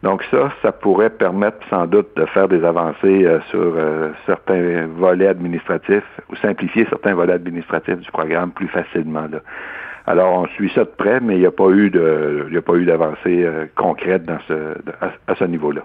Donc 0.03 0.23
ça, 0.31 0.53
ça 0.61 0.71
pourrait 0.71 1.11
permettre 1.11 1.59
sans 1.71 1.87
doute 1.87 2.09
de 2.17 2.27
faire 2.27 2.47
des 2.47 2.63
avancées 2.63 3.25
euh, 3.25 3.41
sur 3.51 3.73
euh, 3.77 4.11
certains 4.27 4.87
volets 4.87 5.29
administratifs 5.29 6.05
ou 6.31 6.37
simplifier 6.37 6.87
certains 6.91 7.15
volets 7.15 7.33
administratifs 7.33 8.01
du 8.01 8.11
programme 8.11 8.51
plus 8.51 8.69
facilement. 8.69 9.27
Là. 9.33 9.39
Alors, 10.07 10.35
on 10.35 10.47
suit 10.49 10.71
ça 10.75 10.83
de 10.85 10.91
près, 10.91 11.21
mais 11.21 11.37
il 11.37 11.41
n'y 11.41 11.47
a 11.47 11.51
pas 11.51 11.71
eu 11.71 11.89
de, 11.89 12.45
il 12.49 12.53
n'y 12.53 12.59
a 12.59 12.63
pas 12.63 12.75
eu 12.75 12.85
d'avancée 12.85 13.43
euh, 13.43 13.65
concrète 13.75 14.27
dans 14.27 14.39
ce, 14.47 14.75
à, 15.01 15.33
à 15.33 15.35
ce 15.35 15.45
niveau-là. 15.45 15.81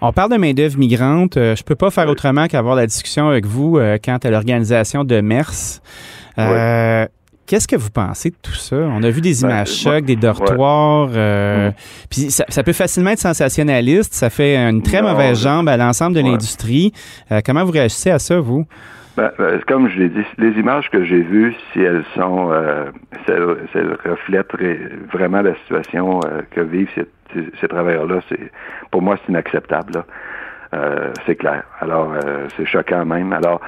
On 0.00 0.12
parle 0.12 0.32
de 0.32 0.36
main-d'œuvre 0.36 0.76
migrante. 0.76 1.36
Euh, 1.36 1.54
je 1.54 1.62
peux 1.62 1.76
pas 1.76 1.90
faire 1.90 2.08
autrement 2.08 2.48
qu'avoir 2.48 2.74
la 2.74 2.86
discussion 2.86 3.28
avec 3.28 3.46
vous 3.46 3.78
euh, 3.78 3.98
quant 4.04 4.18
à 4.24 4.30
l'organisation 4.30 5.04
de 5.04 5.20
MERS. 5.20 5.80
Euh, 6.38 7.06
Qu'est-ce 7.50 7.66
que 7.66 7.74
vous 7.74 7.90
pensez 7.90 8.30
de 8.30 8.36
tout 8.40 8.52
ça? 8.54 8.76
On 8.76 9.02
a 9.02 9.10
vu 9.10 9.20
des 9.20 9.32
Ben, 9.42 9.48
images 9.48 9.72
chocs, 9.74 10.04
des 10.04 10.14
dortoirs. 10.14 11.08
euh, 11.12 11.66
Mhm. 11.66 11.72
Puis 12.08 12.30
ça, 12.30 12.44
ça 12.48 12.62
peut 12.62 12.72
facilement 12.72 13.10
être 13.10 13.18
sensationnaliste. 13.18 14.14
Ça 14.14 14.30
fait 14.30 14.56
une 14.56 14.82
très 14.82 15.02
Non, 15.02 15.10
mauvaise 15.10 15.36
je- 15.36 15.42
jambe 15.42 15.68
à 15.68 15.76
l'ensemble 15.76 16.14
de 16.14 16.22
Ouais. 16.22 16.30
l'industrie. 16.30 16.92
Euh, 17.32 17.40
comment 17.44 17.64
vous 17.64 17.72
réagissez 17.72 18.10
à 18.12 18.20
ça, 18.20 18.38
vous? 18.38 18.66
Ben, 19.16 19.32
ben, 19.36 19.60
comme 19.66 19.88
je 19.88 19.98
l'ai 19.98 20.08
dit, 20.10 20.22
les 20.38 20.52
images 20.60 20.88
que 20.90 21.04
j'ai 21.04 21.22
vues, 21.22 21.52
si 21.72 21.80
elles 21.80 22.04
sont, 22.14 22.50
euh, 22.52 22.84
si 23.26 23.32
elles, 23.32 23.56
si 23.72 23.78
elles 23.78 23.98
reflètent 24.08 24.54
vraiment 25.12 25.42
la 25.42 25.56
situation 25.56 26.20
euh, 26.26 26.42
que 26.52 26.60
vivent 26.60 26.88
ces, 26.94 27.04
ces, 27.34 27.44
ces 27.60 27.66
travailleurs-là, 27.66 28.20
c'est 28.28 28.38
pour 28.92 29.02
moi 29.02 29.16
c'est 29.26 29.30
inacceptable. 29.32 30.04
c'est 31.26 31.34
clair. 31.34 31.64
Alors 31.80 32.12
c'est 32.56 32.64
choquant 32.64 33.04
même. 33.04 33.32
Alors 33.32 33.60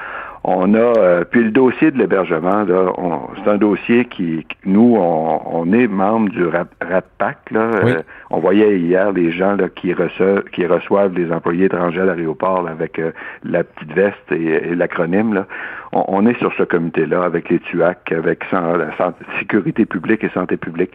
on 0.45 0.73
a 0.73 0.77
euh, 0.77 1.23
puis 1.23 1.43
le 1.43 1.51
dossier 1.51 1.91
de 1.91 1.97
l'hébergement 1.97 2.63
là, 2.63 2.91
on- 2.97 3.29
c'est 3.35 3.49
un 3.49 3.57
dossier 3.57 4.05
qui 4.05 4.45
nous 4.65 4.95
on, 4.97 5.41
on 5.45 5.71
est 5.73 5.87
membre 5.87 6.29
du 6.29 6.45
RAP, 6.45 6.67
RAPAC 6.81 7.51
là. 7.51 7.69
Oui. 7.83 7.91
Euh, 7.91 8.01
on 8.29 8.39
voyait 8.39 8.77
hier 8.77 9.11
les 9.13 9.31
gens 9.31 9.55
là, 9.55 9.69
qui 9.69 9.93
reçoivent 9.93 10.43
qui 10.51 10.65
reçoivent 10.65 11.13
les 11.15 11.31
employés 11.31 11.65
étrangers 11.65 12.01
à 12.01 12.05
l'aéroport 12.05 12.63
là, 12.63 12.71
avec 12.71 12.99
euh, 12.99 13.11
la 13.43 13.63
petite 13.63 13.93
veste 13.93 14.31
et, 14.31 14.71
et 14.71 14.75
l'acronyme 14.75 15.33
là. 15.33 15.45
On, 15.93 16.03
on 16.07 16.25
est 16.25 16.37
sur 16.39 16.51
ce 16.57 16.63
comité-là 16.63 17.23
avec 17.23 17.49
les 17.49 17.59
TUAC, 17.59 18.11
avec 18.11 18.43
la 18.51 19.13
sécurité 19.39 19.85
publique 19.85 20.23
et 20.23 20.29
santé 20.29 20.57
publique. 20.57 20.91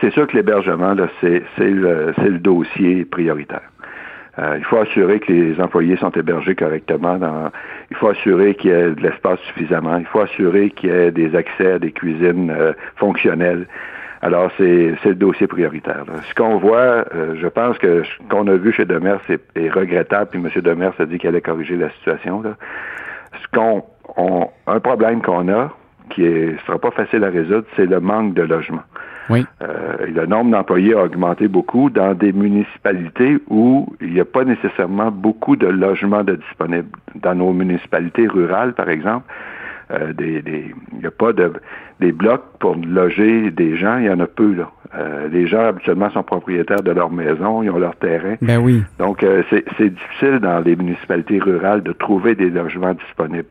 C'est 0.00 0.12
sûr 0.12 0.26
que 0.26 0.36
l'hébergement, 0.36 0.94
là, 0.94 1.08
c'est, 1.20 1.42
c'est, 1.58 1.68
le, 1.70 2.14
c'est 2.16 2.28
le 2.30 2.38
dossier 2.38 3.04
prioritaire. 3.04 3.62
Euh, 4.40 4.56
il 4.58 4.64
faut 4.64 4.78
assurer 4.78 5.20
que 5.20 5.30
les 5.32 5.60
employés 5.60 5.96
sont 5.96 6.10
hébergés 6.10 6.54
correctement. 6.54 7.16
Dans, 7.18 7.50
il 7.90 7.96
faut 7.96 8.08
assurer 8.08 8.54
qu'il 8.54 8.70
y 8.70 8.72
ait 8.74 8.90
de 8.92 9.00
l'espace 9.02 9.38
suffisamment. 9.40 9.98
Il 9.98 10.06
faut 10.06 10.20
assurer 10.20 10.70
qu'il 10.70 10.88
y 10.90 10.92
ait 10.92 11.10
des 11.10 11.36
accès 11.36 11.72
à 11.72 11.78
des 11.78 11.92
cuisines 11.92 12.50
euh, 12.50 12.72
fonctionnelles. 12.96 13.66
Alors, 14.22 14.50
c'est, 14.58 14.94
le 15.04 15.14
dossier 15.14 15.46
prioritaire. 15.46 16.04
là. 16.06 16.14
Ce 16.28 16.34
qu'on 16.34 16.58
voit, 16.58 17.04
euh, 17.14 17.34
je 17.40 17.46
pense 17.48 17.78
que 17.78 18.02
ce 18.02 18.10
qu'on 18.28 18.46
a 18.48 18.54
vu 18.56 18.72
chez 18.72 18.84
Demers 18.84 19.20
est, 19.28 19.40
est 19.56 19.70
regrettable, 19.70 20.30
puis 20.30 20.40
M. 20.40 20.62
Demers 20.62 20.92
a 20.98 21.04
dit 21.06 21.18
qu'il 21.18 21.28
allait 21.28 21.40
corriger 21.40 21.76
la 21.76 21.90
situation. 21.90 22.42
Là. 22.42 22.56
Ce 23.42 23.56
qu'on, 23.58 23.82
on- 24.16 24.48
un 24.66 24.80
problème 24.80 25.22
qu'on 25.22 25.48
a, 25.48 25.70
qui 26.10 26.22
ne 26.22 26.56
sera 26.66 26.78
pas 26.78 26.90
facile 26.90 27.24
à 27.24 27.30
résoudre, 27.30 27.64
c'est 27.76 27.86
le 27.86 28.00
manque 28.00 28.34
de 28.34 28.42
logement. 28.42 28.82
Oui. 29.30 29.46
Euh, 29.62 30.06
le 30.06 30.26
nombre 30.26 30.50
d'employés 30.50 30.94
a 30.94 31.04
augmenté 31.04 31.48
beaucoup 31.48 31.90
dans 31.90 32.14
des 32.14 32.32
municipalités 32.32 33.38
où 33.48 33.86
il 34.00 34.12
n'y 34.12 34.20
a 34.20 34.24
pas 34.24 34.44
nécessairement 34.44 35.10
beaucoup 35.10 35.56
de 35.56 35.66
logements 35.66 36.24
de 36.24 36.36
disponibles. 36.36 36.88
Dans 37.14 37.34
nos 37.34 37.52
municipalités 37.52 38.26
rurales, 38.26 38.72
par 38.74 38.88
exemple, 38.88 39.26
euh, 39.92 40.12
des, 40.12 40.42
des- 40.42 40.72
il 40.92 40.98
n'y 40.98 41.06
a 41.06 41.10
pas 41.10 41.32
de 41.32 41.52
des 42.00 42.12
blocs 42.12 42.44
pour 42.60 42.76
loger 42.76 43.50
des 43.50 43.76
gens, 43.76 43.98
il 43.98 44.06
y 44.06 44.10
en 44.10 44.20
a 44.20 44.26
peu 44.26 44.54
là. 44.54 44.70
Euh, 44.96 45.28
les 45.28 45.46
gens 45.46 45.60
habituellement 45.66 46.08
sont 46.10 46.22
propriétaires 46.22 46.82
de 46.82 46.90
leur 46.92 47.10
maison, 47.10 47.62
ils 47.62 47.70
ont 47.70 47.78
leur 47.78 47.94
terrain. 47.96 48.36
Ben 48.40 48.58
oui. 48.58 48.82
Donc, 48.98 49.22
euh, 49.22 49.42
c'est 49.50 49.90
difficile 49.90 50.38
dans 50.40 50.60
les 50.60 50.76
municipalités 50.76 51.38
rurales 51.38 51.82
de 51.82 51.92
trouver 51.92 52.34
des 52.34 52.48
logements 52.48 52.94
disponibles. 52.94 53.48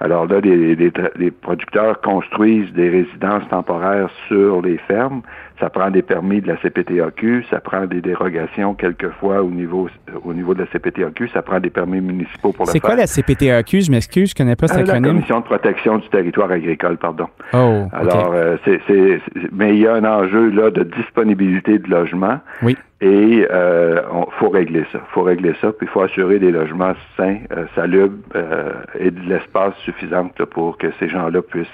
Alors 0.00 0.26
là, 0.26 0.40
les, 0.40 1.30
producteurs 1.30 2.00
construisent 2.00 2.72
des 2.72 2.88
résidences 2.88 3.46
temporaires 3.50 4.08
sur 4.28 4.62
les 4.62 4.78
fermes. 4.78 5.20
Ça 5.60 5.68
prend 5.70 5.90
des 5.90 6.00
permis 6.02 6.40
de 6.40 6.48
la 6.48 6.56
CPTAQ, 6.56 7.44
ça 7.50 7.60
prend 7.60 7.84
des 7.86 8.00
dérogations 8.00 8.74
quelquefois 8.74 9.42
au 9.42 9.50
niveau 9.50 9.88
au 10.24 10.32
niveau 10.32 10.54
de 10.54 10.60
la 10.60 10.66
CPTAQ, 10.66 11.28
ça 11.28 11.42
prend 11.42 11.60
des 11.60 11.68
permis 11.70 12.00
municipaux 12.00 12.52
pour 12.52 12.64
le 12.64 12.70
C'est 12.72 12.80
faire. 12.80 12.88
quoi 12.90 12.96
la 12.96 13.06
CPTAQ? 13.06 13.82
Je 13.82 13.90
m'excuse, 13.90 14.30
je 14.30 14.34
connais 14.34 14.56
pas 14.56 14.68
cet 14.68 14.78
Euh, 14.78 14.84
la 14.84 14.94
acronyme. 14.94 15.12
Commission 15.16 15.40
de 15.40 15.44
protection 15.44 15.98
du 15.98 16.08
territoire 16.08 16.50
agricole, 16.50 16.96
pardon. 16.96 17.26
Oh. 17.52 17.84
Alors, 17.92 18.32
euh, 18.34 18.56
c'est, 18.64 18.80
c'est- 18.86 19.20
c'est- 19.34 19.48
mais 19.52 19.74
il 19.74 19.80
y 19.82 19.86
a 19.86 19.94
un 19.94 20.04
enjeu 20.04 20.48
là 20.50 20.70
de 20.70 20.82
disponibilité 20.82 21.78
de 21.78 21.88
logement. 21.90 22.38
Oui. 22.62 22.76
Et 23.02 23.46
euh, 23.50 24.00
on, 24.12 24.26
faut 24.38 24.48
régler 24.50 24.84
ça. 24.92 25.00
faut 25.12 25.22
régler 25.22 25.54
ça. 25.60 25.72
Puis 25.72 25.86
il 25.86 25.88
faut 25.88 26.02
assurer 26.02 26.38
des 26.38 26.50
logements 26.52 26.92
sains, 27.16 27.36
euh, 27.56 27.64
salubres 27.74 28.16
euh, 28.34 28.72
et 28.98 29.10
de 29.10 29.20
l'espace 29.28 29.74
suffisant 29.84 30.30
là, 30.38 30.46
pour 30.46 30.76
que 30.78 30.86
ces 30.98 31.08
gens-là 31.08 31.40
puissent 31.42 31.68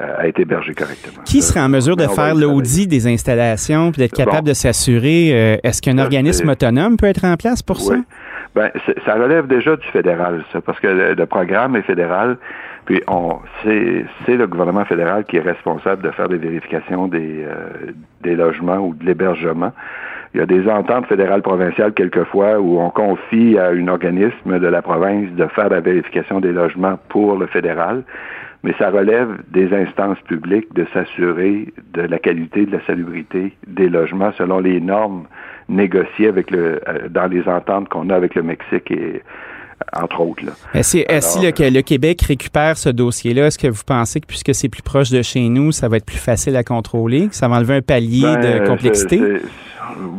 euh, 0.00 0.04
euh, 0.04 0.22
être 0.22 0.38
hébergés 0.40 0.74
correctement. 0.74 1.22
Qui 1.24 1.42
serait 1.42 1.60
en 1.60 1.68
mesure 1.68 1.96
de 1.96 2.06
faire 2.06 2.34
l'audit 2.34 2.86
des 2.86 3.06
installations 3.06 3.92
puis 3.92 4.00
d'être 4.02 4.16
Bon. 4.16 4.24
capable 4.24 4.46
de 4.48 4.52
s'assurer? 4.54 5.30
euh, 5.32 5.56
Est-ce 5.62 5.80
qu'un 5.82 5.96
Ça, 5.96 6.02
organisme 6.04 6.48
autonome 6.50 6.96
peut 6.96 7.06
être 7.06 7.24
en 7.24 7.36
place 7.36 7.62
pour 7.62 7.80
ça? 7.80 7.94
Ben, 8.54 8.70
ça 9.04 9.14
relève 9.14 9.46
déjà 9.46 9.76
du 9.76 9.86
fédéral, 9.88 10.42
ça, 10.52 10.60
parce 10.62 10.80
que 10.80 10.86
le, 10.86 11.14
le 11.14 11.26
programme 11.26 11.76
est 11.76 11.82
fédéral, 11.82 12.38
puis 12.86 13.02
on 13.06 13.36
c'est 13.62 14.06
c'est 14.24 14.36
le 14.36 14.46
gouvernement 14.46 14.84
fédéral 14.86 15.24
qui 15.24 15.36
est 15.36 15.40
responsable 15.40 16.02
de 16.02 16.10
faire 16.10 16.28
des 16.28 16.38
vérifications 16.38 17.06
des, 17.06 17.44
euh, 17.44 17.92
des 18.22 18.34
logements 18.34 18.78
ou 18.78 18.94
de 18.94 19.04
l'hébergement. 19.04 19.72
Il 20.34 20.40
y 20.40 20.42
a 20.42 20.46
des 20.46 20.66
ententes 20.68 21.06
fédérales 21.06 21.42
provinciales 21.42 21.92
quelquefois 21.92 22.58
où 22.58 22.80
on 22.80 22.88
confie 22.90 23.58
à 23.58 23.68
un 23.68 23.88
organisme 23.88 24.58
de 24.58 24.66
la 24.66 24.80
province 24.82 25.30
de 25.32 25.46
faire 25.48 25.68
la 25.68 25.80
vérification 25.80 26.40
des 26.40 26.52
logements 26.52 26.98
pour 27.10 27.36
le 27.36 27.46
fédéral, 27.46 28.04
mais 28.66 28.74
ça 28.80 28.90
relève 28.90 29.28
des 29.52 29.72
instances 29.72 30.18
publiques 30.26 30.74
de 30.74 30.84
s'assurer 30.92 31.72
de 31.94 32.02
la 32.02 32.18
qualité, 32.18 32.66
de 32.66 32.72
la 32.72 32.84
salubrité 32.84 33.52
des 33.68 33.88
logements 33.88 34.32
selon 34.36 34.58
les 34.58 34.80
normes 34.80 35.26
négociées 35.68 36.26
avec 36.26 36.50
le 36.50 36.80
euh, 36.88 37.08
dans 37.08 37.28
les 37.28 37.46
ententes 37.46 37.88
qu'on 37.88 38.10
a 38.10 38.16
avec 38.16 38.34
le 38.34 38.42
Mexique 38.42 38.90
et 38.90 39.22
entre 39.92 40.20
autres. 40.20 40.44
Là. 40.44 40.52
Mais 40.74 40.82
si, 40.82 41.04
euh, 41.08 41.20
si 41.20 41.38
le, 41.38 41.52
le 41.70 41.82
Québec 41.82 42.22
récupère 42.22 42.76
ce 42.76 42.88
dossier-là, 42.88 43.46
est-ce 43.46 43.58
que 43.58 43.68
vous 43.68 43.84
pensez 43.86 44.20
que 44.20 44.26
puisque 44.26 44.52
c'est 44.52 44.68
plus 44.68 44.82
proche 44.82 45.10
de 45.10 45.22
chez 45.22 45.48
nous, 45.48 45.70
ça 45.70 45.88
va 45.88 45.98
être 45.98 46.06
plus 46.06 46.18
facile 46.18 46.56
à 46.56 46.64
contrôler, 46.64 47.28
que 47.28 47.36
ça 47.36 47.46
va 47.46 47.58
enlever 47.58 47.76
un 47.76 47.82
palier 47.82 48.22
Ben, 48.22 48.40
de 48.62 48.66
complexité? 48.66 49.20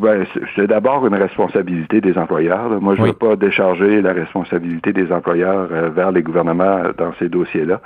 Ben, 0.02 0.26
c'est- 0.56 0.68
d'abord 0.68 1.06
une 1.08 1.16
responsabilité 1.16 2.02
des 2.02 2.18
employeurs. 2.18 2.70
là. 2.70 2.78
Moi, 2.80 2.96
je 2.96 3.02
ne 3.02 3.06
Oui. 3.08 3.12
veux 3.12 3.28
pas 3.30 3.36
décharger 3.36 4.02
la 4.02 4.14
responsabilité 4.14 4.94
des 4.94 5.12
employeurs 5.12 5.68
euh, 5.72 5.90
vers 5.90 6.12
les 6.12 6.22
gouvernements 6.24 6.82
dans 6.98 7.14
ces 7.20 7.30
dossiers-là, 7.30 7.80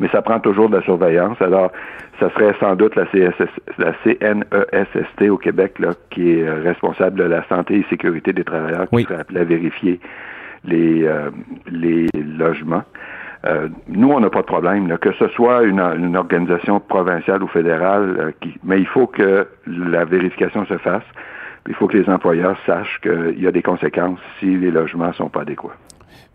mais 0.00 0.08
ça 0.08 0.22
prend 0.22 0.40
toujours 0.40 0.68
de 0.68 0.76
la 0.76 0.82
surveillance. 0.82 1.40
Alors, 1.40 1.70
ça 2.20 2.30
serait 2.30 2.54
sans 2.60 2.74
doute 2.76 2.96
la, 2.96 3.06
CSS, 3.06 3.48
la 3.78 3.92
CNESST 4.04 5.30
au 5.30 5.36
Québec 5.38 5.78
là, 5.78 5.90
qui 6.10 6.32
est 6.32 6.42
euh, 6.46 6.60
responsable 6.62 7.18
de 7.18 7.24
la 7.24 7.44
santé 7.48 7.76
et 7.76 7.86
sécurité 7.90 8.32
des 8.32 8.44
travailleurs, 8.44 8.88
qui 8.90 9.02
serait 9.04 9.20
appelée 9.20 9.40
à 9.40 9.44
vérifier 9.44 10.00
les, 10.64 11.04
euh, 11.06 11.30
les 11.70 12.06
logements. 12.36 12.82
Euh, 13.46 13.68
nous, 13.88 14.10
on 14.10 14.18
n'a 14.18 14.30
pas 14.30 14.40
de 14.40 14.46
problème, 14.46 14.88
là, 14.88 14.96
que 14.98 15.12
ce 15.12 15.28
soit 15.28 15.62
une, 15.62 15.78
une 15.78 16.16
organisation 16.16 16.80
provinciale 16.80 17.40
ou 17.42 17.46
fédérale, 17.46 18.16
euh, 18.18 18.30
qui, 18.40 18.58
mais 18.64 18.80
il 18.80 18.86
faut 18.86 19.06
que 19.06 19.46
la 19.68 20.04
vérification 20.04 20.66
se 20.66 20.76
fasse. 20.78 21.04
Il 21.68 21.74
faut 21.74 21.86
que 21.86 21.96
les 21.96 22.08
employeurs 22.08 22.56
sachent 22.66 23.00
qu'il 23.02 23.40
y 23.40 23.46
a 23.46 23.52
des 23.52 23.62
conséquences 23.62 24.18
si 24.40 24.56
les 24.56 24.70
logements 24.70 25.12
sont 25.12 25.28
pas 25.28 25.42
adéquats. 25.42 25.76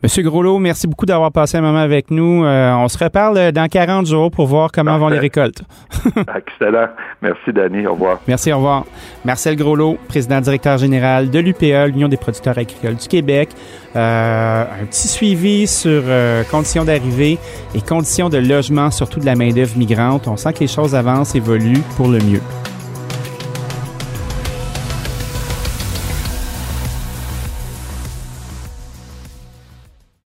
Monsieur 0.04 0.22
Groslot, 0.22 0.60
merci 0.60 0.86
beaucoup 0.86 1.06
d'avoir 1.06 1.32
passé 1.32 1.58
un 1.58 1.62
moment 1.62 1.80
avec 1.80 2.12
nous. 2.12 2.44
Euh, 2.44 2.74
on 2.74 2.90
se 2.90 3.02
reparle 3.02 3.38
euh, 3.38 3.52
dans 3.54 3.70
40 3.70 4.06
jours 4.06 4.32
pour 4.32 4.48
voir 4.48 4.70
comment 4.70 4.98
vont 4.98 5.08
les 5.08 5.18
récoltes. 5.18 5.64
Excellent. 6.36 6.90
Merci, 7.22 7.54
Danny. 7.54 7.88
Au 7.88 7.94
revoir. 7.94 8.20
Merci, 8.28 8.52
au 8.52 8.58
revoir. 8.58 8.84
Marcel 9.24 9.56
Groslot, 9.56 9.98
président 10.10 10.42
directeur 10.42 10.78
général 10.78 11.30
de 11.30 11.40
l'UPA, 11.40 11.88
l'Union 11.88 12.10
des 12.10 12.18
producteurs 12.18 12.58
agricoles 12.58 12.96
du 12.96 13.08
Québec. 13.08 13.52
Euh, 13.96 14.64
un 14.64 14.86
petit 14.88 15.08
suivi 15.08 15.68
sur 15.68 16.04
euh, 16.06 16.44
conditions 16.52 16.84
d'arrivée 16.84 17.38
et 17.74 17.80
conditions 17.80 18.28
de 18.28 18.40
logement, 18.40 18.92
surtout 18.92 19.22
de 19.22 19.26
la 19.26 19.36
main-d'œuvre 19.36 19.78
migrante. 19.78 20.28
On 20.28 20.36
sent 20.36 20.52
que 20.52 20.60
les 20.60 20.68
choses 20.68 20.96
avancent, 20.96 21.34
évoluent 21.34 21.84
pour 21.96 22.10
le 22.10 22.18
mieux. 22.18 22.42